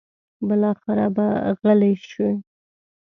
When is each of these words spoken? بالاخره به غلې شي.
بالاخره 0.47 1.07
به 1.15 1.27
غلې 1.61 1.93
شي. 2.09 2.29